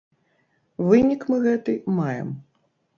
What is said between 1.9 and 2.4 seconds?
маем.